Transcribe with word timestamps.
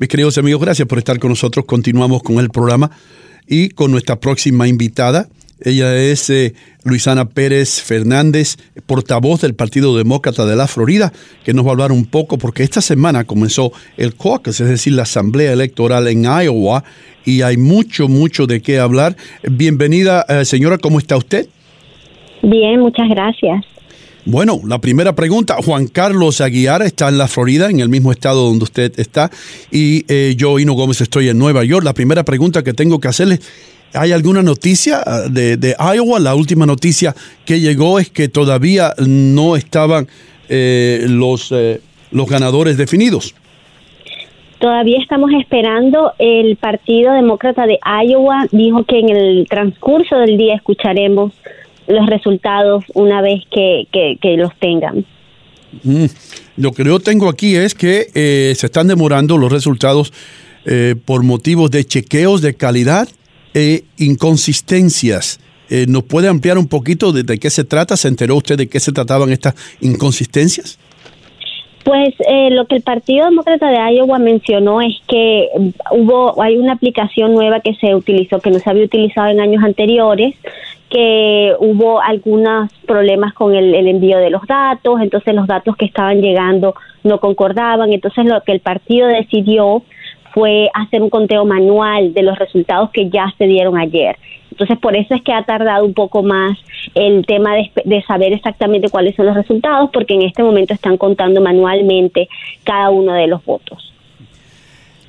Mis 0.00 0.08
queridos 0.08 0.38
amigos, 0.38 0.62
gracias 0.62 0.88
por 0.88 0.96
estar 0.96 1.18
con 1.18 1.28
nosotros. 1.28 1.66
Continuamos 1.66 2.22
con 2.22 2.38
el 2.38 2.48
programa 2.48 2.90
y 3.46 3.68
con 3.68 3.90
nuestra 3.90 4.18
próxima 4.18 4.66
invitada. 4.66 5.28
Ella 5.62 5.94
es 5.94 6.30
eh, 6.30 6.54
Luisana 6.84 7.26
Pérez 7.26 7.82
Fernández, 7.82 8.56
portavoz 8.86 9.42
del 9.42 9.54
Partido 9.54 9.94
Demócrata 9.94 10.46
de 10.46 10.56
la 10.56 10.68
Florida, 10.68 11.12
que 11.44 11.52
nos 11.52 11.66
va 11.66 11.68
a 11.68 11.72
hablar 11.72 11.92
un 11.92 12.06
poco 12.06 12.38
porque 12.38 12.62
esta 12.62 12.80
semana 12.80 13.24
comenzó 13.24 13.72
el 13.98 14.14
caucus, 14.14 14.62
es 14.62 14.68
decir, 14.70 14.94
la 14.94 15.02
asamblea 15.02 15.52
electoral 15.52 16.08
en 16.08 16.22
Iowa, 16.22 16.82
y 17.26 17.42
hay 17.42 17.58
mucho, 17.58 18.08
mucho 18.08 18.46
de 18.46 18.62
qué 18.62 18.78
hablar. 18.78 19.16
Bienvenida, 19.50 20.24
eh, 20.30 20.46
señora, 20.46 20.78
¿cómo 20.78 20.98
está 20.98 21.18
usted? 21.18 21.46
Bien, 22.40 22.80
muchas 22.80 23.06
gracias. 23.10 23.66
Bueno, 24.30 24.60
la 24.64 24.78
primera 24.78 25.12
pregunta, 25.16 25.56
Juan 25.56 25.88
Carlos 25.88 26.40
Aguiar 26.40 26.82
está 26.82 27.08
en 27.08 27.18
la 27.18 27.26
Florida, 27.26 27.68
en 27.68 27.80
el 27.80 27.88
mismo 27.88 28.12
estado 28.12 28.44
donde 28.44 28.62
usted 28.62 28.92
está, 28.96 29.28
y 29.72 30.04
eh, 30.08 30.34
yo, 30.36 30.60
Hino 30.60 30.74
Gómez, 30.74 31.00
estoy 31.00 31.28
en 31.28 31.36
Nueva 31.36 31.64
York. 31.64 31.84
La 31.84 31.94
primera 31.94 32.22
pregunta 32.22 32.62
que 32.62 32.72
tengo 32.72 33.00
que 33.00 33.08
hacerle, 33.08 33.40
¿hay 33.92 34.12
alguna 34.12 34.44
noticia 34.44 35.02
ah, 35.04 35.22
de, 35.28 35.56
de 35.56 35.74
Iowa? 35.80 36.20
La 36.20 36.36
última 36.36 36.64
noticia 36.64 37.12
que 37.44 37.58
llegó 37.58 37.98
es 37.98 38.08
que 38.08 38.28
todavía 38.28 38.94
no 39.04 39.56
estaban 39.56 40.06
eh, 40.48 41.06
los, 41.08 41.50
eh, 41.50 41.80
los 42.12 42.28
ganadores 42.28 42.76
definidos. 42.76 43.34
Todavía 44.60 45.00
estamos 45.00 45.32
esperando. 45.40 46.12
El 46.20 46.54
Partido 46.54 47.14
Demócrata 47.14 47.66
de 47.66 47.80
Iowa 48.06 48.46
dijo 48.52 48.84
que 48.84 49.00
en 49.00 49.08
el 49.08 49.46
transcurso 49.48 50.18
del 50.18 50.38
día 50.38 50.54
escucharemos 50.54 51.32
los 51.90 52.06
resultados 52.06 52.84
una 52.94 53.20
vez 53.20 53.42
que, 53.50 53.86
que, 53.92 54.36
los 54.36 54.54
tengan. 54.58 55.04
Mm. 55.82 56.06
Lo 56.56 56.72
que 56.72 56.84
yo 56.84 57.00
tengo 57.00 57.28
aquí 57.28 57.56
es 57.56 57.74
que 57.74 58.08
eh, 58.14 58.54
se 58.56 58.66
están 58.66 58.88
demorando 58.88 59.38
los 59.38 59.52
resultados 59.52 60.12
eh, 60.64 60.94
por 61.04 61.22
motivos 61.22 61.70
de 61.70 61.84
chequeos 61.84 62.42
de 62.42 62.54
calidad 62.54 63.08
e 63.54 63.84
inconsistencias. 63.98 65.40
Eh, 65.68 65.86
¿Nos 65.88 66.04
puede 66.04 66.28
ampliar 66.28 66.58
un 66.58 66.68
poquito 66.68 67.12
de, 67.12 67.22
de, 67.22 67.38
qué 67.38 67.50
se 67.50 67.64
trata? 67.64 67.96
¿Se 67.96 68.08
enteró 68.08 68.36
usted 68.36 68.58
de 68.58 68.68
qué 68.68 68.80
se 68.80 68.92
trataban 68.92 69.30
estas 69.30 69.54
inconsistencias? 69.80 70.78
Pues 71.84 72.14
eh, 72.28 72.50
lo 72.50 72.66
que 72.66 72.76
el 72.76 72.82
Partido 72.82 73.24
Demócrata 73.24 73.68
de 73.68 73.94
Iowa 73.94 74.18
mencionó 74.18 74.80
es 74.80 74.94
que 75.08 75.48
hubo 75.92 76.40
hay 76.42 76.56
una 76.56 76.74
aplicación 76.74 77.32
nueva 77.32 77.60
que 77.60 77.74
se 77.74 77.94
utilizó 77.94 78.38
que 78.40 78.50
no 78.50 78.58
se 78.58 78.68
había 78.68 78.84
utilizado 78.84 79.28
en 79.28 79.40
años 79.40 79.64
anteriores 79.64 80.34
que 80.90 81.54
hubo 81.60 82.02
algunos 82.02 82.70
problemas 82.86 83.32
con 83.32 83.54
el, 83.54 83.74
envío 83.86 84.18
de 84.18 84.28
los 84.28 84.44
datos, 84.46 85.00
entonces 85.00 85.34
los 85.34 85.46
datos 85.46 85.76
que 85.76 85.84
estaban 85.84 86.20
llegando 86.20 86.74
no 87.04 87.20
concordaban, 87.20 87.92
entonces 87.92 88.26
lo 88.26 88.42
que 88.42 88.52
el 88.52 88.60
partido 88.60 89.06
decidió 89.06 89.82
fue 90.34 90.68
hacer 90.74 91.00
un 91.00 91.08
conteo 91.08 91.44
manual 91.44 92.12
de 92.12 92.22
los 92.22 92.38
resultados 92.38 92.90
que 92.90 93.08
ya 93.08 93.32
se 93.38 93.46
dieron 93.46 93.78
ayer. 93.78 94.16
Entonces, 94.50 94.78
por 94.78 94.96
eso 94.96 95.14
es 95.14 95.22
que 95.22 95.32
ha 95.32 95.42
tardado 95.44 95.84
un 95.84 95.94
poco 95.94 96.22
más 96.22 96.58
el 96.94 97.24
tema 97.24 97.54
de, 97.54 97.70
de, 97.84 98.02
saber 98.02 98.32
exactamente 98.32 98.90
cuáles 98.90 99.14
son 99.14 99.26
los 99.26 99.36
resultados, 99.36 99.90
porque 99.92 100.14
en 100.14 100.22
este 100.22 100.42
momento 100.42 100.74
están 100.74 100.96
contando 100.96 101.40
manualmente 101.40 102.28
cada 102.64 102.90
uno 102.90 103.12
de 103.12 103.28
los 103.28 103.44
votos. 103.44 103.90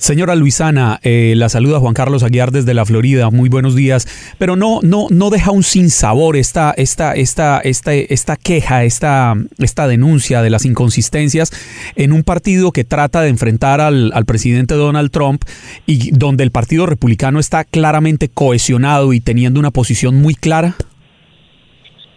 Señora 0.02 0.34
Luisana, 0.34 1.00
eh, 1.04 1.36
la 1.38 1.48
saluda 1.48 1.80
Juan 1.80 1.94
Carlos 1.94 2.24
Aguiar 2.24 2.50
desde 2.52 2.74
la 2.74 2.88
Florida. 2.88 3.30
Muy 3.30 3.50
buenos 3.50 3.76
días. 3.76 4.08
Pero 4.40 4.56
no, 4.56 4.80
no, 4.82 5.06
no 5.12 5.30
deja 5.30 5.52
un 5.52 5.62
sinsabor 5.62 6.38
esta, 6.38 6.74
esta, 6.76 7.14
esta, 7.14 7.60
esta, 7.60 7.94
esta 7.94 8.36
queja, 8.36 8.84
esta, 8.84 9.36
esta 9.60 9.88
denuncia 9.88 10.42
de 10.42 10.50
las 10.50 10.66
inconsistencias 10.66 11.52
en 11.96 12.14
un 12.14 12.24
partido 12.24 12.72
que 12.72 12.84
trata 12.84 13.22
de 13.22 13.30
enfrentar 13.30 13.80
al, 13.80 14.12
al 14.16 14.26
presidente 14.26 14.74
Donald 14.74 15.12
Trump 15.12 15.44
y 15.86 16.10
donde 16.10 16.46
el 16.46 16.50
Partido 16.50 16.88
Republicano 16.88 17.40
está 17.40 17.64
claramente 17.64 18.28
cohesionado 18.28 19.14
y 19.14 19.20
teniendo 19.20 19.60
una 19.60 19.70
posición 19.70 20.16
muy 20.16 20.34
clara. 20.34 20.78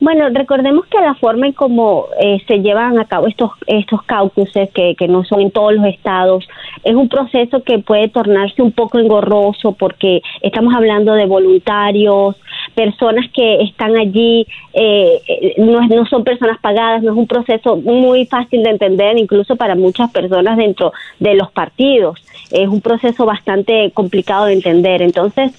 Bueno, 0.04 0.28
recordemos 0.28 0.84
que 0.88 1.00
la 1.00 1.14
forma 1.14 1.46
en 1.46 1.54
cómo 1.54 2.08
eh, 2.20 2.36
se 2.46 2.58
llevan 2.58 2.98
a 2.98 3.06
cabo 3.06 3.26
estos 3.26 3.52
estos 3.66 4.02
caucuses, 4.02 4.68
que, 4.74 4.94
que 4.96 5.08
no 5.08 5.24
son 5.24 5.40
en 5.40 5.50
todos 5.50 5.72
los 5.72 5.86
estados, 5.86 6.46
es 6.82 6.94
un 6.94 7.08
proceso 7.08 7.62
que 7.62 7.78
puede 7.78 8.08
tornarse 8.08 8.60
un 8.60 8.72
poco 8.72 8.98
engorroso 8.98 9.72
porque 9.72 10.20
estamos 10.42 10.74
hablando 10.74 11.14
de 11.14 11.24
voluntarios, 11.24 12.36
personas 12.74 13.30
que 13.32 13.62
están 13.62 13.96
allí, 13.96 14.46
eh, 14.74 15.22
eh, 15.26 15.54
no, 15.56 15.80
no 15.80 16.04
son 16.04 16.22
personas 16.22 16.58
pagadas, 16.60 17.02
no 17.02 17.12
es 17.12 17.16
un 17.16 17.26
proceso 17.26 17.76
muy 17.76 18.26
fácil 18.26 18.62
de 18.62 18.72
entender, 18.72 19.16
incluso 19.16 19.56
para 19.56 19.74
muchas 19.74 20.10
personas 20.10 20.58
dentro 20.58 20.92
de 21.18 21.32
los 21.32 21.50
partidos. 21.50 22.20
Es 22.50 22.68
un 22.68 22.82
proceso 22.82 23.24
bastante 23.24 23.90
complicado 23.92 24.44
de 24.44 24.52
entender. 24.52 25.00
Entonces, 25.00 25.54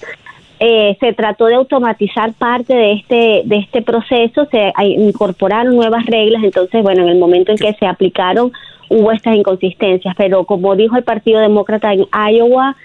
eh, 0.58 0.96
se 1.00 1.12
trató 1.12 1.46
de 1.46 1.56
automatizar 1.56 2.32
parte 2.32 2.74
de 2.74 2.92
este 2.92 3.42
de 3.44 3.56
este 3.56 3.82
proceso, 3.82 4.46
se 4.50 4.72
incorporaron 4.82 5.76
nuevas 5.76 6.06
reglas, 6.06 6.42
entonces 6.42 6.82
bueno, 6.82 7.02
en 7.02 7.08
el 7.10 7.18
momento 7.18 7.52
en 7.52 7.58
que 7.58 7.74
se 7.74 7.86
aplicaron 7.86 8.52
hubo 8.88 9.12
estas 9.12 9.36
inconsistencias, 9.36 10.14
pero 10.16 10.44
como 10.44 10.76
dijo 10.76 10.96
el 10.96 11.04
Partido 11.04 11.40
Demócrata 11.40 11.92
en 11.92 12.06
Iowa, 12.12 12.76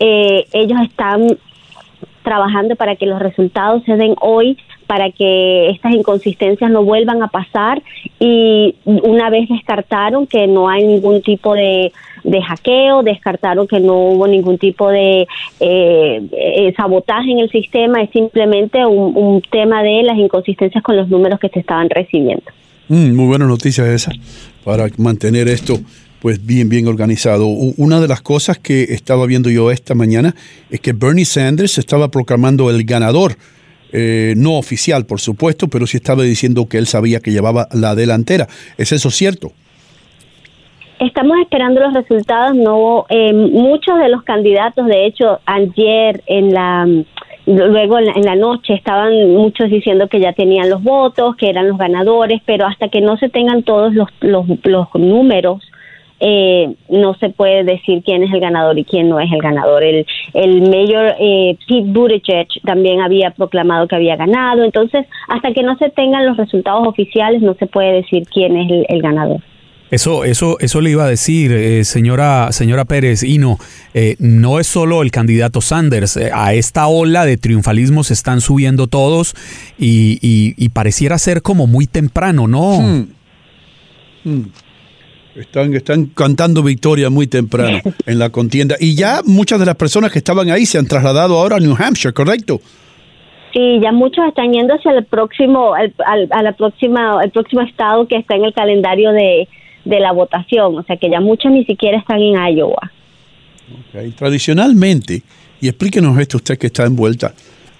eh, 0.00 0.46
ellos 0.52 0.80
están 0.82 1.38
trabajando 2.22 2.76
para 2.76 2.96
que 2.96 3.06
los 3.06 3.20
resultados 3.20 3.82
se 3.84 3.96
den 3.96 4.16
hoy, 4.20 4.58
para 4.86 5.10
que 5.10 5.70
estas 5.70 5.92
inconsistencias 5.92 6.70
no 6.70 6.84
vuelvan 6.84 7.22
a 7.22 7.28
pasar 7.28 7.82
y 8.18 8.74
una 8.84 9.30
vez 9.30 9.48
descartaron 9.48 10.26
que 10.26 10.46
no 10.46 10.68
hay 10.68 10.84
ningún 10.84 11.22
tipo 11.22 11.54
de 11.54 11.92
de 12.24 12.42
hackeo, 12.42 13.02
descartaron 13.02 13.68
que 13.68 13.78
no 13.80 13.96
hubo 13.96 14.26
ningún 14.26 14.58
tipo 14.58 14.90
de 14.90 15.26
eh, 15.60 16.22
eh, 16.32 16.72
sabotaje 16.76 17.30
en 17.30 17.38
el 17.38 17.50
sistema, 17.50 18.02
es 18.02 18.10
simplemente 18.10 18.84
un, 18.84 19.42
tema 19.50 19.82
de 19.82 20.02
las 20.02 20.16
inconsistencias 20.16 20.82
con 20.82 20.96
los 20.96 21.08
números 21.08 21.38
que 21.38 21.48
se 21.50 21.60
estaban 21.60 21.90
recibiendo. 21.90 22.44
Mm, 22.88 23.14
muy 23.14 23.26
buena 23.26 23.46
noticia 23.46 23.90
esa, 23.92 24.10
para 24.64 24.86
mantener 24.96 25.48
esto 25.48 25.78
pues 26.20 26.44
bien, 26.44 26.70
bien 26.70 26.88
organizado. 26.88 27.46
Una 27.46 28.00
de 28.00 28.08
las 28.08 28.22
cosas 28.22 28.58
que 28.58 28.84
estaba 28.84 29.26
viendo 29.26 29.50
yo 29.50 29.70
esta 29.70 29.94
mañana 29.94 30.34
es 30.70 30.80
que 30.80 30.94
Bernie 30.94 31.26
Sanders 31.26 31.76
estaba 31.76 32.08
proclamando 32.08 32.70
el 32.70 32.84
ganador, 32.84 33.36
eh, 33.96 34.34
no 34.36 34.58
oficial 34.58 35.06
por 35.06 35.20
supuesto, 35.20 35.68
pero 35.68 35.86
sí 35.86 35.98
estaba 35.98 36.24
diciendo 36.24 36.66
que 36.68 36.78
él 36.78 36.86
sabía 36.88 37.20
que 37.20 37.30
llevaba 37.30 37.68
la 37.72 37.94
delantera. 37.94 38.48
¿Es 38.76 38.90
eso 38.90 39.08
cierto? 39.10 39.52
Estamos 40.98 41.38
esperando 41.38 41.80
los 41.80 41.94
resultados. 41.94 42.56
No, 42.56 43.06
eh, 43.08 43.32
muchos 43.32 43.98
de 44.00 44.08
los 44.08 44.24
candidatos, 44.24 44.86
de 44.86 45.06
hecho, 45.06 45.38
ayer 45.46 46.22
en 46.26 46.52
la 46.52 46.86
luego 47.46 47.98
en 47.98 48.22
la, 48.22 48.34
noche 48.36 48.72
estaban 48.72 49.30
muchos 49.30 49.68
diciendo 49.68 50.08
que 50.08 50.18
ya 50.18 50.32
tenían 50.32 50.70
los 50.70 50.82
votos, 50.82 51.36
que 51.36 51.50
eran 51.50 51.68
los 51.68 51.78
ganadores, 51.78 52.40
pero 52.46 52.66
hasta 52.66 52.88
que 52.88 53.00
no 53.00 53.16
se 53.18 53.28
tengan 53.28 53.62
todos 53.62 53.94
los 53.94 54.08
los, 54.20 54.46
los 54.64 54.88
números 54.94 55.62
eh, 56.26 56.74
no 56.88 57.14
se 57.14 57.28
puede 57.28 57.64
decir 57.64 58.02
quién 58.02 58.22
es 58.22 58.32
el 58.32 58.40
ganador 58.40 58.78
y 58.78 58.84
quién 58.84 59.10
no 59.10 59.20
es 59.20 59.30
el 59.30 59.42
ganador. 59.42 59.82
El, 59.82 60.06
el 60.32 60.62
mayor 60.62 61.14
eh, 61.20 61.56
Pete 61.68 61.88
Buttigieg 61.88 62.48
también 62.64 63.02
había 63.02 63.30
proclamado 63.30 63.86
que 63.86 63.96
había 63.96 64.16
ganado, 64.16 64.64
entonces 64.64 65.06
hasta 65.28 65.52
que 65.52 65.62
no 65.62 65.76
se 65.76 65.90
tengan 65.90 66.24
los 66.24 66.36
resultados 66.36 66.86
oficiales 66.86 67.42
no 67.42 67.54
se 67.54 67.66
puede 67.66 67.92
decir 67.92 68.22
quién 68.32 68.56
es 68.56 68.86
el 68.88 69.02
ganador. 69.02 69.40
Eso, 69.94 70.24
eso, 70.24 70.58
eso 70.58 70.80
le 70.80 70.90
iba 70.90 71.04
a 71.04 71.08
decir, 71.08 71.52
eh, 71.52 71.84
señora, 71.84 72.50
señora 72.52 72.84
Pérez, 72.84 73.22
y 73.22 73.38
no, 73.38 73.58
eh, 73.92 74.16
no 74.18 74.58
es 74.58 74.66
solo 74.66 75.02
el 75.02 75.12
candidato 75.12 75.60
Sanders, 75.60 76.16
eh, 76.16 76.30
a 76.34 76.52
esta 76.52 76.88
ola 76.88 77.24
de 77.24 77.36
triunfalismo 77.36 78.02
se 78.02 78.14
están 78.14 78.40
subiendo 78.40 78.88
todos 78.88 79.36
y, 79.78 80.68
pareciera 80.70 81.16
ser 81.18 81.42
como 81.42 81.68
muy 81.68 81.86
temprano, 81.86 82.48
¿no? 82.48 82.80
Hmm. 82.80 83.08
Hmm. 84.24 84.42
Están, 85.36 85.74
están 85.74 86.06
cantando 86.06 86.62
victoria 86.62 87.10
muy 87.10 87.26
temprano 87.26 87.80
en 88.06 88.18
la 88.18 88.30
contienda. 88.30 88.76
Y 88.78 88.94
ya 88.94 89.20
muchas 89.24 89.58
de 89.58 89.66
las 89.66 89.74
personas 89.74 90.12
que 90.12 90.18
estaban 90.18 90.50
ahí 90.50 90.66
se 90.66 90.78
han 90.78 90.86
trasladado 90.86 91.38
ahora 91.38 91.56
a 91.56 91.60
New 91.60 91.76
Hampshire, 91.78 92.12
¿correcto? 92.12 92.60
Sí, 93.52 93.80
ya 93.80 93.92
muchos 93.92 94.26
están 94.26 94.52
yendo 94.52 94.74
hacia 94.74 94.92
el 94.92 95.04
próximo, 95.04 95.74
al, 95.74 95.92
a 96.30 96.42
la 96.42 96.52
próxima, 96.52 97.22
el 97.22 97.30
próximo 97.30 97.62
estado 97.62 98.06
que 98.08 98.16
está 98.16 98.34
en 98.36 98.44
el 98.44 98.52
calendario 98.52 99.12
de, 99.12 99.48
de 99.84 100.00
la 100.00 100.12
votación, 100.12 100.78
o 100.78 100.82
sea 100.82 100.96
que 100.96 101.10
ya 101.10 101.20
muchos 101.20 101.52
ni 101.52 101.64
siquiera 101.64 101.98
están 101.98 102.20
en 102.20 102.34
Iowa. 102.56 102.90
Tradicionalmente, 104.16 105.22
y 105.60 105.68
explíquenos 105.68 106.18
esto 106.18 106.38
usted 106.38 106.58
que 106.58 106.66
está 106.66 106.84
envuelta 106.84 107.32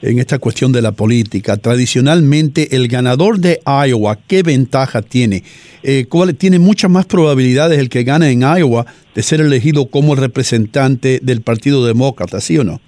en 0.05 0.19
esta 0.19 0.39
cuestión 0.39 0.71
de 0.71 0.83
la 0.83 0.93
política, 0.93 1.57
tradicionalmente 1.57 2.77
el 2.77 2.89
ganador 2.89 3.39
de 3.39 3.61
Iowa, 3.65 4.19
¿qué 4.29 4.43
ventaja 4.43 5.01
tiene? 5.01 5.43
Eh, 5.83 6.05
¿cuál, 6.09 6.37
tiene 6.37 6.59
muchas 6.59 6.91
más 6.91 7.07
probabilidades 7.07 7.79
el 7.79 7.89
que 7.89 8.05
gane 8.05 8.31
en 8.31 8.43
Iowa 8.43 8.85
de 9.15 9.23
ser 9.23 9.41
elegido 9.41 9.87
como 9.87 10.15
representante 10.15 11.21
del 11.23 11.41
Partido 11.41 11.87
Demócrata, 11.87 12.41
¿sí 12.41 12.59
o 12.59 12.65
no? 12.65 12.81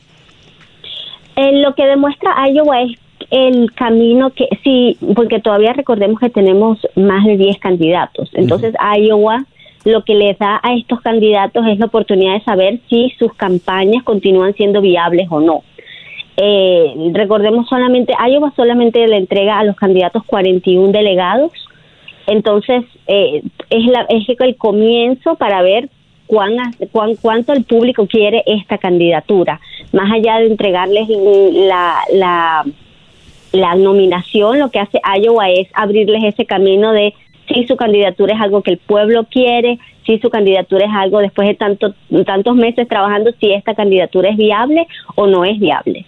Eh, 1.36 1.52
lo 1.62 1.74
que 1.74 1.86
demuestra 1.86 2.34
Iowa 2.48 2.82
es 2.82 2.98
el 3.30 3.72
camino 3.72 4.30
que 4.30 4.48
sí, 4.62 4.98
porque 5.14 5.40
todavía 5.40 5.72
recordemos 5.72 6.20
que 6.20 6.28
tenemos 6.28 6.78
más 6.96 7.24
de 7.24 7.38
10 7.38 7.58
candidatos. 7.60 8.28
Entonces, 8.34 8.74
Iowa 8.98 9.46
lo 9.84 10.02
que 10.02 10.14
les 10.14 10.36
da 10.38 10.60
a 10.62 10.74
estos 10.74 11.00
candidatos 11.00 11.64
es 11.68 11.78
la 11.78 11.86
oportunidad 11.86 12.34
de 12.34 12.40
saber 12.42 12.80
si 12.90 13.14
sus 13.20 13.32
campañas 13.34 14.02
continúan 14.02 14.52
siendo 14.54 14.80
viables 14.80 15.28
o 15.30 15.40
no. 15.40 15.62
Eh, 16.36 16.94
recordemos 17.14 17.66
solamente, 17.68 18.12
Iowa 18.12 18.52
solamente 18.54 19.06
le 19.06 19.16
entrega 19.16 19.58
a 19.58 19.64
los 19.64 19.76
candidatos 19.76 20.22
41 20.24 20.92
delegados, 20.92 21.52
entonces 22.26 22.84
eh, 23.06 23.42
es, 23.70 23.86
la, 23.86 24.02
es 24.10 24.28
el 24.28 24.56
comienzo 24.56 25.36
para 25.36 25.62
ver 25.62 25.88
cuán, 26.26 26.56
cuán, 26.92 27.16
cuánto 27.16 27.54
el 27.54 27.64
público 27.64 28.06
quiere 28.06 28.42
esta 28.46 28.76
candidatura, 28.76 29.60
más 29.92 30.12
allá 30.12 30.38
de 30.38 30.48
entregarles 30.48 31.08
la, 31.08 32.00
la, 32.12 32.64
la 33.52 33.74
nominación, 33.74 34.58
lo 34.58 34.70
que 34.70 34.80
hace 34.80 35.00
Iowa 35.18 35.48
es 35.48 35.68
abrirles 35.72 36.22
ese 36.24 36.44
camino 36.44 36.92
de 36.92 37.14
si 37.48 37.66
su 37.66 37.76
candidatura 37.76 38.34
es 38.34 38.40
algo 38.40 38.62
que 38.62 38.72
el 38.72 38.78
pueblo 38.78 39.24
quiere, 39.30 39.78
si 40.04 40.18
su 40.18 40.28
candidatura 40.28 40.84
es 40.84 40.92
algo 40.92 41.20
después 41.20 41.48
de 41.48 41.54
tanto, 41.54 41.94
tantos 42.26 42.56
meses 42.56 42.88
trabajando, 42.88 43.30
si 43.40 43.52
esta 43.52 43.74
candidatura 43.74 44.28
es 44.28 44.36
viable 44.36 44.86
o 45.14 45.26
no 45.26 45.44
es 45.44 45.58
viable. 45.58 46.04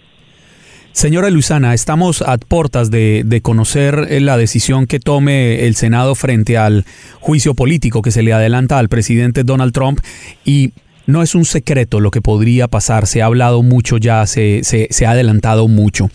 Señora 0.99 1.29
Luisana, 1.29 1.73
estamos 1.73 2.21
a 2.21 2.37
puertas 2.37 2.91
de, 2.91 3.39
conocer 3.41 4.07
eh, 4.09 4.19
la 4.19 4.35
decisión 4.35 4.85
que 4.85 4.99
tome 4.99 5.65
el 5.65 5.77
Senado 5.77 6.13
frente 6.13 6.57
al 6.57 6.83
juicio 7.21 7.53
político 7.53 8.01
que 8.01 8.11
se 8.11 8.21
le 8.21 8.33
adelanta 8.33 8.77
al 8.77 8.89
presidente 8.89 9.45
Donald 9.45 9.71
Trump 9.71 10.01
y 10.43 10.73
no 11.05 11.23
es 11.23 11.35
un 11.35 11.45
secreto 11.45 12.01
lo 12.01 12.11
que 12.11 12.21
podría 12.21 12.67
pasar, 12.67 13.07
se 13.07 13.21
ha 13.21 13.27
hablado 13.27 13.63
mucho 13.63 13.97
ya, 13.97 14.27
se, 14.27 14.59
se, 14.65 15.05
ha 15.05 15.11
adelantado 15.11 15.69
mucho. 15.69 16.09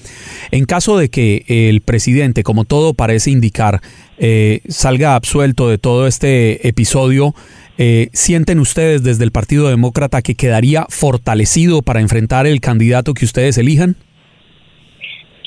En 0.50 0.66
caso 0.66 0.98
de 0.98 1.08
que 1.08 1.46
el 1.48 1.80
presidente, 1.80 2.42
como 2.42 2.66
todo 2.66 2.92
parece 2.92 3.30
indicar, 3.30 3.80
eh, 4.18 4.60
salga 4.68 5.14
absuelto 5.14 5.66
de 5.70 5.78
todo 5.78 6.06
este 6.06 6.68
episodio, 6.68 7.34
eh, 7.78 8.10
¿sienten 8.12 8.58
ustedes 8.58 9.02
desde 9.02 9.24
el 9.24 9.32
Partido 9.32 9.70
Demócrata 9.70 10.20
que 10.20 10.34
quedaría 10.34 10.84
fortalecido 10.90 11.80
para 11.80 12.02
enfrentar 12.02 12.46
el 12.46 12.60
candidato 12.60 13.14
que 13.14 13.24
ustedes 13.24 13.56
elijan? 13.56 13.96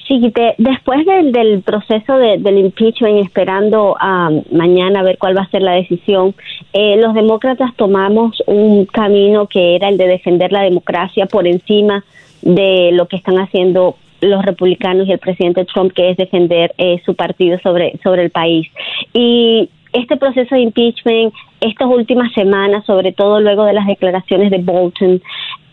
Sí, 0.08 0.22
después 0.58 1.06
del, 1.06 1.62
proceso 1.64 2.18
del 2.18 2.58
impeachment, 2.58 3.26
esperando 3.26 3.98
a 4.00 4.30
mañana 4.52 5.02
a 5.02 5.04
ver 5.04 5.18
cuál 5.18 5.38
va 5.38 5.42
a 5.42 5.50
ser 5.50 5.62
la 5.62 5.74
decisión, 5.74 6.34
eh, 6.72 6.96
los 6.96 7.14
demócratas 7.14 7.76
tomamos 7.76 8.42
un 8.46 8.86
camino 8.86 9.48
que 9.48 9.76
era 9.76 9.90
el 9.90 9.98
de 9.98 10.08
defender 10.08 10.54
la 10.54 10.62
democracia 10.62 11.26
por 11.26 11.46
encima 11.46 12.06
de 12.42 12.92
lo 12.94 13.10
que 13.10 13.18
están 13.18 13.38
haciendo 13.38 13.98
los 14.22 14.46
republicanos 14.46 15.08
y 15.08 15.12
el 15.12 15.20
presidente 15.20 15.66
Trump, 15.66 15.92
que 15.92 16.12
es 16.12 16.18
defender 16.18 16.74
eh, 16.78 17.02
su 17.06 17.14
partido 17.14 17.60
sobre, 17.60 18.00
sobre 18.02 18.24
el 18.24 18.30
país. 18.30 18.66
Y 19.14 19.70
este 19.92 20.16
proceso 20.16 20.56
de 20.56 20.62
impeachment, 20.62 21.34
estas 21.60 21.88
últimas 21.88 22.32
semanas, 22.34 22.86
sobre 22.86 23.12
todo 23.12 23.42
luego 23.42 23.66
de 23.66 23.74
las 23.74 23.88
declaraciones 23.88 24.52
de 24.52 24.60
Bolton, 24.60 25.22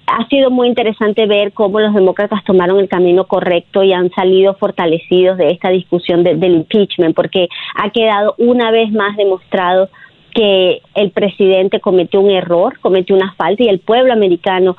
ha 0.06 0.26
sido 0.28 0.50
muy 0.50 0.68
interesante 0.68 1.26
ver 1.26 1.52
cómo 1.52 1.80
los 1.80 1.94
demócratas 1.94 2.44
tomaron 2.44 2.78
el 2.78 2.88
camino 2.88 3.24
correcto 3.26 3.82
y 3.82 3.92
han 3.92 4.10
salido 4.10 4.54
fortalecidos 4.54 5.38
de 5.38 5.50
esta 5.50 5.70
discusión 5.70 6.22
del 6.22 6.54
impeachment, 6.54 7.14
porque 7.14 7.48
ha 7.74 7.90
quedado 7.90 8.34
una 8.38 8.70
vez 8.70 8.92
más 8.92 9.16
demostrado 9.16 9.88
que 10.34 10.82
el 10.94 11.10
presidente 11.10 11.80
cometió 11.80 12.20
un 12.20 12.30
error, 12.30 12.78
cometió 12.80 13.16
una 13.16 13.32
falta 13.34 13.62
y 13.62 13.68
el 13.68 13.78
pueblo 13.78 14.12
americano 14.12 14.76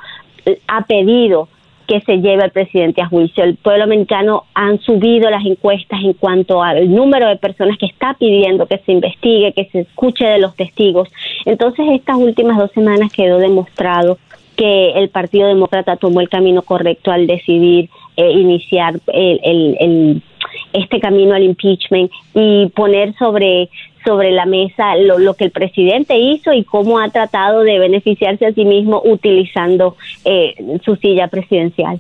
ha 0.68 0.86
pedido 0.86 1.48
que 1.88 2.02
se 2.02 2.18
lleve 2.18 2.44
al 2.44 2.52
presidente 2.52 3.02
a 3.02 3.08
juicio. 3.08 3.44
El 3.44 3.56
pueblo 3.56 3.84
americano 3.84 4.46
han 4.54 4.80
subido 4.80 5.30
las 5.30 5.46
encuestas 5.46 6.02
en 6.04 6.14
cuanto 6.14 6.64
al 6.64 6.92
número 6.94 7.28
de 7.30 7.36
personas 7.38 7.78
que 7.78 7.86
está 7.86 8.16
pidiendo 8.16 8.66
que 8.66 8.80
se 8.80 8.92
investigue, 8.92 9.54
que 9.54 9.66
se 9.66 9.82
escuche 9.82 10.26
de 10.26 10.40
los 10.40 10.56
testigos. 10.56 11.10
Entonces, 11.46 11.86
estas 11.92 12.18
últimas 12.18 12.58
dos 12.58 12.72
semanas 12.72 13.12
quedó 13.14 13.38
demostrado 13.38 14.18
que 14.56 14.92
el 14.92 15.10
Partido 15.10 15.48
Demócrata 15.48 15.98
tomó 15.98 16.22
el 16.22 16.30
camino 16.30 16.62
correcto 16.62 17.12
al 17.12 17.28
decidir 17.28 17.90
eh, 18.18 18.32
iniciar 18.32 19.00
el, 19.08 20.22
este 20.74 21.00
camino 21.00 21.34
al 21.36 21.44
impeachment 21.44 22.12
y 22.34 22.68
poner 22.68 23.14
sobre 23.18 23.70
sobre 24.06 24.32
la 24.32 24.46
mesa 24.46 24.96
lo, 24.98 25.34
que 25.34 25.46
el 25.46 25.52
presidente 25.52 26.16
hizo 26.18 26.54
y 26.54 26.64
cómo 26.64 27.00
ha 27.00 27.10
tratado 27.10 27.62
de 27.62 27.80
beneficiarse 27.80 28.46
a 28.46 28.54
sí 28.54 28.64
mismo 28.64 29.02
utilizando 29.04 29.98
eh, 30.24 30.54
su 30.86 30.96
silla 30.98 31.28
presidencial. 31.28 32.00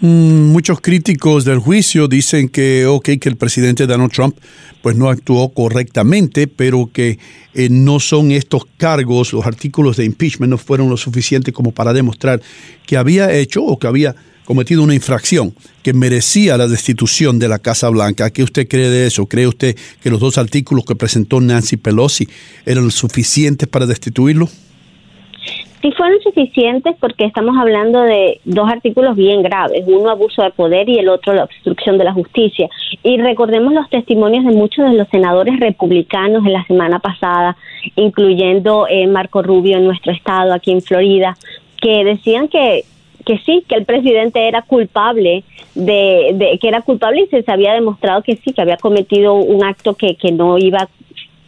Mm, 0.00 0.52
muchos 0.52 0.82
críticos 0.82 1.46
del 1.46 1.58
juicio 1.58 2.06
dicen 2.06 2.50
que, 2.50 2.84
ok, 2.84 3.10
que 3.18 3.30
el 3.30 3.36
presidente 3.36 3.86
Donald 3.86 4.12
Trump 4.12 4.36
pues 4.82 4.94
no 4.94 5.08
actuó 5.08 5.48
correctamente, 5.54 6.46
pero 6.46 6.90
que 6.92 7.18
eh, 7.54 7.68
no 7.70 7.98
son 7.98 8.30
estos 8.30 8.66
cargos, 8.76 9.32
los 9.32 9.46
artículos 9.46 9.96
de 9.96 10.04
impeachment 10.04 10.50
no 10.50 10.58
fueron 10.58 10.90
lo 10.90 10.98
suficiente 10.98 11.50
como 11.50 11.72
para 11.72 11.94
demostrar 11.94 12.42
que 12.86 12.98
había 12.98 13.32
hecho 13.32 13.64
o 13.64 13.78
que 13.78 13.86
había 13.86 14.14
cometido 14.44 14.82
una 14.82 14.94
infracción 14.94 15.54
que 15.82 15.94
merecía 15.94 16.58
la 16.58 16.68
destitución 16.68 17.38
de 17.38 17.48
la 17.48 17.58
Casa 17.58 17.88
Blanca. 17.88 18.30
¿Qué 18.30 18.42
usted 18.42 18.68
cree 18.68 18.90
de 18.90 19.06
eso? 19.06 19.26
¿Cree 19.26 19.46
usted 19.46 19.76
que 20.02 20.10
los 20.10 20.20
dos 20.20 20.36
artículos 20.36 20.84
que 20.84 20.94
presentó 20.94 21.40
Nancy 21.40 21.78
Pelosi 21.78 22.28
eran 22.66 22.90
suficientes 22.90 23.66
para 23.66 23.86
destituirlo? 23.86 24.48
Sí 25.86 25.92
fueron 25.92 26.20
suficientes 26.20 26.96
porque 26.98 27.24
estamos 27.24 27.56
hablando 27.56 28.02
de 28.02 28.40
dos 28.44 28.68
artículos 28.68 29.14
bien 29.14 29.44
graves, 29.44 29.84
uno 29.86 30.10
abuso 30.10 30.42
de 30.42 30.50
poder 30.50 30.88
y 30.88 30.98
el 30.98 31.08
otro 31.08 31.32
la 31.32 31.44
obstrucción 31.44 31.96
de 31.96 32.02
la 32.02 32.12
justicia. 32.12 32.68
Y 33.04 33.18
recordemos 33.18 33.72
los 33.72 33.88
testimonios 33.88 34.44
de 34.44 34.50
muchos 34.50 34.84
de 34.90 34.96
los 34.96 35.06
senadores 35.10 35.60
republicanos 35.60 36.44
en 36.44 36.54
la 36.54 36.64
semana 36.64 36.98
pasada, 36.98 37.56
incluyendo 37.94 38.88
eh, 38.90 39.06
Marco 39.06 39.42
Rubio 39.42 39.76
en 39.76 39.84
nuestro 39.84 40.10
estado, 40.10 40.54
aquí 40.54 40.72
en 40.72 40.82
Florida, 40.82 41.36
que 41.80 42.04
decían 42.04 42.48
que 42.48 42.84
que 43.24 43.38
sí, 43.38 43.64
que 43.68 43.74
el 43.74 43.84
presidente 43.84 44.46
era 44.46 44.62
culpable 44.62 45.42
de, 45.74 46.30
de, 46.34 46.58
que 46.60 46.68
era 46.68 46.82
culpable 46.82 47.28
y 47.30 47.42
se 47.42 47.50
había 47.50 47.74
demostrado 47.74 48.22
que 48.22 48.36
sí, 48.36 48.52
que 48.52 48.62
había 48.62 48.76
cometido 48.76 49.34
un 49.34 49.64
acto 49.64 49.94
que, 49.94 50.14
que 50.14 50.30
no 50.30 50.58
iba 50.58 50.88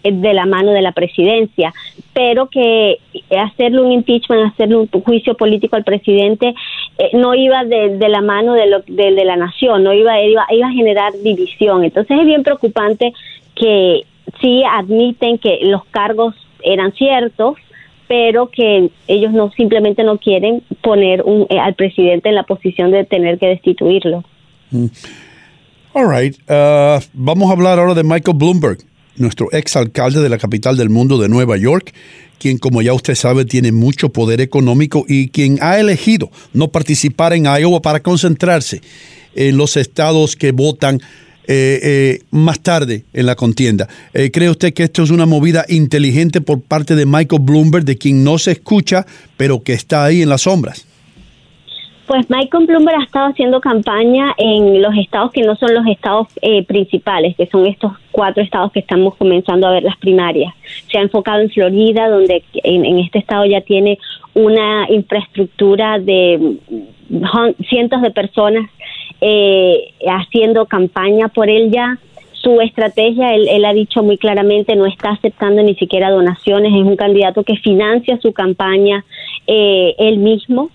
de 0.02 0.32
la 0.32 0.46
mano 0.46 0.72
de 0.72 0.82
la 0.82 0.92
presidencia, 0.92 1.72
pero 2.12 2.48
que 2.48 2.98
hacerle 3.36 3.80
un 3.80 3.92
impeachment, 3.92 4.52
hacerle 4.52 4.76
un 4.76 4.86
juicio 4.88 5.34
político 5.34 5.76
al 5.76 5.84
presidente 5.84 6.54
eh, 6.98 7.10
no 7.14 7.34
iba 7.34 7.64
de, 7.64 7.96
la 8.08 8.20
mano 8.20 8.54
de, 8.54 8.66
lo, 8.66 8.80
de, 8.86 9.10
la 9.24 9.36
nación, 9.36 9.84
no 9.84 9.92
iba, 9.92 10.20
iba, 10.20 10.46
iba 10.50 10.66
a 10.66 10.72
generar 10.72 11.12
división. 11.22 11.84
Entonces 11.84 12.18
es 12.18 12.26
bien 12.26 12.42
preocupante 12.42 13.12
que 13.54 14.02
sí 14.40 14.62
admiten 14.64 15.38
que 15.38 15.58
los 15.62 15.84
cargos 15.86 16.34
eran 16.62 16.92
ciertos, 16.92 17.56
pero 18.06 18.48
que 18.48 18.90
ellos 19.06 19.32
no 19.32 19.50
simplemente 19.52 20.02
no 20.02 20.18
quieren 20.18 20.62
poner 20.80 21.22
un, 21.22 21.46
eh, 21.50 21.58
al 21.58 21.74
presidente 21.74 22.28
en 22.28 22.34
la 22.34 22.44
posición 22.44 22.90
de 22.90 23.04
tener 23.04 23.38
que 23.38 23.46
destituirlo. 23.46 24.25
Mm. 24.70 24.87
All 25.94 26.06
right. 26.08 26.37
Uh, 26.49 27.00
vamos 27.12 27.49
a 27.50 27.52
hablar 27.52 27.78
ahora 27.78 27.94
de 27.94 28.04
Michael 28.04 28.37
Bloomberg 28.37 28.78
nuestro 29.18 29.50
exalcalde 29.52 30.20
de 30.20 30.28
la 30.28 30.38
capital 30.38 30.76
del 30.76 30.90
mundo 30.90 31.18
de 31.18 31.28
Nueva 31.28 31.56
York, 31.56 31.92
quien 32.38 32.58
como 32.58 32.82
ya 32.82 32.92
usted 32.92 33.14
sabe 33.14 33.44
tiene 33.44 33.72
mucho 33.72 34.10
poder 34.10 34.40
económico 34.40 35.04
y 35.08 35.28
quien 35.28 35.58
ha 35.60 35.78
elegido 35.78 36.30
no 36.52 36.68
participar 36.68 37.32
en 37.32 37.44
Iowa 37.44 37.82
para 37.82 38.00
concentrarse 38.00 38.80
en 39.34 39.56
los 39.56 39.76
estados 39.76 40.37
que 40.37 40.52
votan 40.52 41.00
eh, 41.50 41.80
eh, 41.82 42.22
más 42.30 42.60
tarde 42.60 43.04
en 43.14 43.25
la 43.25 43.34
contienda. 43.34 43.88
Eh, 44.12 44.30
¿Cree 44.30 44.50
usted 44.50 44.75
que 44.75 44.82
esto 44.82 45.02
es 45.02 45.10
una 45.10 45.25
movida 45.25 45.64
inteligente 45.68 46.42
por 46.42 46.60
parte 46.60 46.94
de 46.94 47.06
Michael 47.06 47.40
Bloomberg, 47.40 47.87
de 47.87 47.96
quien 47.96 48.22
no 48.22 48.38
se 48.38 48.52
escucha, 48.52 49.06
pero 49.38 49.62
que 49.62 49.72
está 49.72 50.04
ahí 50.04 50.20
en 50.20 50.28
las 50.28 50.42
sombras? 50.42 50.88
Pues 52.08 52.30
Michael 52.30 52.64
Bloomberg 52.64 53.00
ha 53.00 53.04
estado 53.04 53.26
haciendo 53.26 53.60
campaña 53.60 54.32
en 54.38 54.80
los 54.80 54.96
estados 54.96 55.30
que 55.30 55.42
no 55.42 55.56
son 55.56 55.74
los 55.74 55.86
estados 55.86 56.28
eh, 56.40 56.64
principales, 56.64 57.36
que 57.36 57.46
son 57.48 57.66
estos 57.66 57.92
cuatro 58.12 58.42
estados 58.42 58.72
que 58.72 58.80
estamos 58.80 59.14
comenzando 59.16 59.66
a 59.66 59.72
ver 59.72 59.82
las 59.82 59.98
primarias. 59.98 60.54
Se 60.90 60.96
ha 60.96 61.02
enfocado 61.02 61.42
en 61.42 61.50
Florida, 61.50 62.08
donde 62.08 62.42
en, 62.64 62.98
este 62.98 63.18
estado 63.18 63.44
ya 63.44 63.60
tiene 63.60 63.98
una 64.32 64.90
infraestructura 64.90 65.98
de 65.98 66.56
cientos 67.68 68.00
de 68.00 68.10
personas 68.10 68.70
eh, 69.20 69.92
haciendo 70.08 70.64
campaña 70.64 71.28
por 71.28 71.50
él 71.50 71.70
ya. 71.70 71.98
Su 72.32 72.62
estrategia, 72.62 73.34
él, 73.34 73.64
ha 73.66 73.74
dicho 73.74 74.02
muy 74.02 74.16
claramente, 74.16 74.76
no 74.76 74.86
está 74.86 75.10
aceptando 75.10 75.62
ni 75.62 75.74
siquiera 75.74 76.10
donaciones, 76.10 76.72
es 76.72 76.86
un 76.86 76.96
candidato 76.96 77.42
que 77.42 77.56
financia 77.56 78.18
su 78.22 78.32
campaña 78.32 79.04
eh, 79.46 79.94
él 79.98 80.18
mismo 80.18 80.70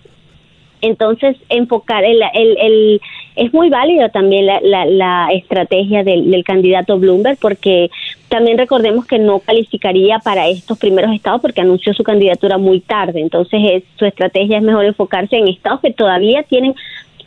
entonces, 0.83 1.37
enfocar, 1.47 2.03
el, 2.03 2.21
el, 2.33 3.01
es 3.37 3.53
muy 3.53 3.69
válido 3.69 4.09
también 4.09 4.45
la, 4.45 4.85
la, 4.85 5.29
estrategia 5.31 6.03
del, 6.03 6.43
candidato 6.43 6.99
Bloomberg, 6.99 7.37
porque 7.39 7.89
también 8.27 8.57
recordemos 8.57 9.05
que 9.05 9.17
no 9.17 9.39
calificaría 9.39 10.19
para 10.19 10.49
estos 10.49 10.77
primeros 10.77 11.15
estados 11.15 11.39
porque 11.41 11.61
anunció 11.61 11.93
su 11.93 12.03
candidatura 12.03 12.57
muy 12.57 12.81
tarde. 12.81 13.21
Entonces, 13.21 13.61
es, 13.63 13.83
su 13.97 14.05
estrategia 14.05 14.57
es 14.57 14.63
mejor 14.63 14.83
enfocarse 14.83 15.37
en 15.37 15.47
estados 15.47 15.79
que 15.79 15.93
todavía 15.93 16.43
tienen 16.43 16.75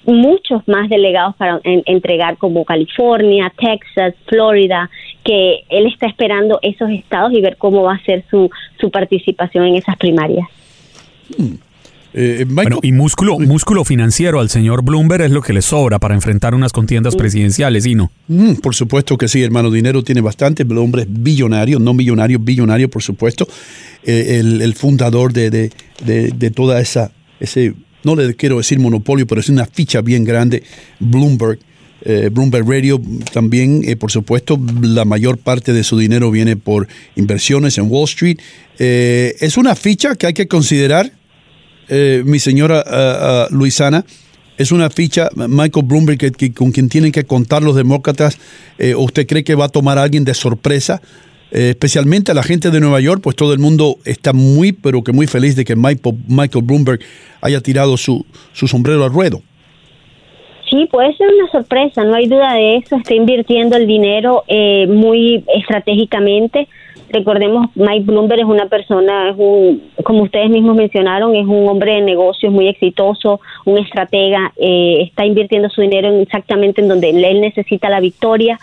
muchos 0.05 0.69
más 0.69 0.91
delegados 0.91 1.35
para 1.37 1.59
entregar 1.65 2.37
como 2.37 2.67
California, 2.67 3.51
Texas, 3.59 4.15
Florida, 4.27 4.91
que 5.25 5.65
él 5.71 5.87
está 5.87 6.07
esperando 6.07 6.59
esos 6.61 6.91
estados 6.91 7.33
y 7.33 7.41
ver 7.41 7.57
cómo 7.57 7.85
va 7.85 7.95
a 7.95 8.05
ser 8.05 8.23
su, 8.31 8.51
su 8.79 8.91
participación 8.91 9.65
en 9.65 9.77
esas 9.77 9.97
primarias. 9.97 10.47
Hmm. 11.39 11.66
Eh, 12.19 12.47
bueno, 12.49 12.79
y 12.83 12.93
músculo, 12.93 13.39
músculo 13.39 13.85
financiero 13.85 14.41
al 14.41 14.49
señor 14.49 14.83
Bloomberg 14.83 15.25
es 15.25 15.31
lo 15.31 15.43
que 15.43 15.53
le 15.53 15.61
sobra 15.61 15.99
para 15.99 16.15
enfrentar 16.15 16.55
unas 16.55 16.73
contiendas 16.73 17.15
presidenciales, 17.15 17.85
¿y 17.85 17.95
no? 17.95 18.11
Mm, 18.29 18.55
por 18.55 18.75
supuesto 18.75 19.19
que 19.19 19.29
sí, 19.29 19.43
hermano. 19.43 19.71
Dinero 19.71 20.03
tiene 20.03 20.23
bastante. 20.23 20.63
El 20.63 20.79
hombre 20.79 21.03
es 21.03 21.09
billonario, 21.11 21.79
no 21.79 21.93
millonario, 21.93 22.39
billonario, 22.39 22.89
por 22.89 23.03
supuesto. 23.03 23.47
Eh, 24.03 24.39
el, 24.41 24.75
fundador 24.75 25.35
de, 25.35 25.51
de, 25.51 25.71
de, 26.07 26.51
toda 26.51 26.81
esa, 26.81 27.13
ese, 27.39 27.75
no 28.03 28.17
le 28.17 28.35
quiero 28.35 28.57
decir 28.57 28.79
monopolio, 28.79 29.27
pero 29.27 29.43
es 29.43 29.51
una 29.51 29.67
ficha 29.67 30.01
bien 30.01 30.25
grande, 30.25 30.63
Bloomberg. 30.99 31.59
Eh, 32.01 32.31
Bloomberg 32.33 32.67
Radio 32.67 32.99
también, 33.35 33.83
por 33.99 34.11
supuesto, 34.11 34.59
la 34.81 35.05
mayor 35.05 35.37
parte 35.37 35.75
de 35.75 35.85
su 35.85 35.99
dinero 35.99 36.31
viene 36.31 36.57
por 36.57 36.89
inversiones 37.15 37.77
en 37.77 37.91
Wall 37.91 38.05
Street. 38.05 38.39
es 38.79 39.59
una 39.59 39.75
ficha 39.75 40.15
que 40.15 40.29
hay 40.29 40.33
que 40.33 40.49
considerar 40.49 41.13
eh, 41.89 42.23
mi 42.25 42.39
señora 42.39 43.49
uh, 43.51 43.55
Luisana, 43.55 44.05
es 44.59 44.73
una 44.73 44.89
ficha, 44.91 45.29
Michael 45.35 45.87
Bloomberg, 45.87 46.19
que, 46.19 46.53
con 46.53 46.73
quien 46.73 46.89
tienen 46.89 47.13
que 47.13 47.25
contar 47.25 47.63
los 47.63 47.77
demócratas. 47.77 48.39
Eh, 48.79 48.95
¿Usted 48.95 49.27
cree 49.27 49.45
que 49.45 49.55
va 49.55 49.67
a 49.67 49.69
tomar 49.69 49.99
a 49.99 50.03
alguien 50.03 50.25
de 50.25 50.35
sorpresa? 50.35 51.01
especialmente 51.49 52.33
a 52.33 52.35
la 52.35 52.43
gente 52.43 52.73
de 52.73 52.81
Nueva 52.81 53.01
York, 53.01 53.21
pues 53.23 53.37
todo 53.37 53.53
el 53.53 53.61
mundo 53.61 53.99
está 54.05 54.33
muy, 54.33 54.73
pero 54.73 55.05
que 55.05 55.13
muy 55.13 55.29
feliz 55.29 55.55
de 55.55 55.65
que 55.65 55.77
Michael, 55.77 56.17
Michael 56.27 56.65
Bloomberg 56.65 57.01
haya 57.41 57.61
tirado 57.61 57.97
su, 57.97 58.27
su 58.53 58.67
sombrero 58.67 59.05
al 59.05 59.13
ruedo. 59.13 59.41
Sí, 60.69 60.89
puede 60.91 61.17
ser 61.17 61.29
una 61.29 61.51
sorpresa, 61.53 62.03
no 62.03 62.17
hay 62.17 62.27
duda 62.27 62.53
de 62.55 62.79
eso. 62.79 62.97
Está 62.97 63.15
invirtiendo 63.15 63.77
el 63.77 63.87
dinero 63.87 64.43
muy 64.89 65.45
estratégicamente. 65.55 66.67
Recordemos, 67.09 67.69
Mike 67.75 68.05
Bloomberg 68.05 68.41
es 68.41 68.47
una 68.47 68.67
persona, 68.67 69.31
es 69.31 69.37
un, 69.39 69.83
como 70.03 70.25
ustedes 70.25 70.51
mismos 70.51 70.77
mencionaron, 70.77 71.37
es 71.37 71.47
un 71.47 71.69
hombre 71.69 71.95
de 71.95 72.01
negocios 72.03 72.53
muy 72.53 72.69
exitoso, 72.69 73.41
un 73.65 73.79
estratega, 73.79 74.53
eh, 74.57 75.03
está 75.03 75.25
invirtiendo 75.25 75.69
su 75.71 75.83
dinero 75.83 76.09
exactamente 76.21 76.81
en 76.81 76.89
donde 76.89 77.11
él 77.11 77.41
necesita 77.41 77.89
la 77.89 78.01
victoria. 78.01 78.59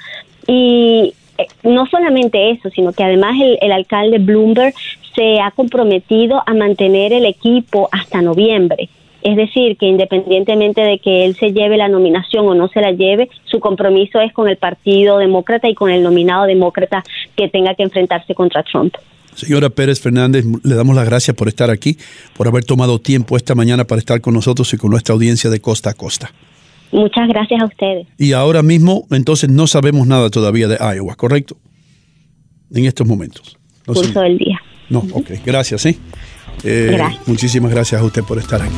Y 0.46 1.14
eh, 1.38 1.48
no 1.64 1.86
solamente 1.86 2.52
eso, 2.52 2.70
sino 2.70 2.92
que 2.92 3.04
además 3.04 3.36
el, 3.42 3.58
el 3.62 3.72
alcalde 3.72 4.20
Bloomberg 4.20 4.74
se 5.16 5.40
ha 5.40 5.52
comprometido 5.52 6.44
a 6.46 6.54
mantener 6.54 7.14
el 7.14 7.26
equipo 7.26 7.88
hasta 7.92 8.22
noviembre. 8.22 8.90
Es 9.24 9.38
decir, 9.38 9.78
que 9.78 9.86
independientemente 9.86 10.82
de 10.82 11.00
que 11.00 11.24
él 11.24 11.36
se 11.38 11.54
lleve 11.54 11.78
la 11.78 11.88
nominación 11.88 12.46
o 12.46 12.54
no 12.54 12.68
se 12.68 12.82
la 12.82 12.92
lleve, 12.92 13.30
su 13.46 13.62
compromiso 13.62 14.20
es 14.20 14.34
con 14.34 14.50
el 14.50 14.58
Partido 14.58 15.18
Demócrata 15.18 15.70
y 15.70 15.76
con 15.76 15.90
el 15.90 16.04
nominado 16.04 16.46
demócrata 16.46 17.04
que 17.38 17.48
tenga 17.48 17.74
que 17.74 17.84
enfrentarse 17.84 18.36
contra 18.36 18.64
Trump. 18.64 18.94
Señora 19.34 19.70
Pérez 19.70 20.02
Fernández, 20.02 20.46
le 20.64 20.76
damos 20.76 20.94
las 20.94 21.06
gracias 21.06 21.36
por 21.38 21.48
estar 21.48 21.70
aquí, 21.70 21.98
por 22.36 22.50
haber 22.50 22.66
tomado 22.66 23.00
tiempo 23.00 23.38
esta 23.38 23.56
mañana 23.56 23.86
para 23.86 24.00
estar 24.00 24.20
con 24.20 24.34
nosotros 24.34 24.72
y 24.74 24.78
con 24.78 24.92
nuestra 24.92 25.14
audiencia 25.14 25.50
de 25.50 25.62
costa 25.62 25.92
a 25.92 25.94
costa. 25.94 26.32
Muchas 26.92 27.28
gracias 27.30 27.62
a 27.62 27.66
ustedes. 27.66 28.08
Y 28.18 28.34
ahora 28.34 28.62
mismo, 28.62 29.08
entonces, 29.10 29.50
no 29.50 29.68
sabemos 29.68 30.06
nada 30.06 30.30
todavía 30.30 30.68
de 30.68 30.78
Iowa, 30.96 31.16
¿correcto? 31.16 31.58
En 32.72 32.86
estos 32.86 33.08
momentos. 33.08 33.58
No 33.88 33.94
Pulso 33.94 34.20
del 34.20 34.38
día. 34.38 34.62
No, 34.90 35.00
ok. 35.14 35.32
Gracias, 35.44 35.82
¿sí? 35.82 35.98
Eh, 36.64 36.98
muchísimas 37.26 37.72
gracias 37.72 38.02
a 38.02 38.04
usted 38.04 38.24
por 38.24 38.38
estar 38.38 38.62
aquí. 38.62 38.74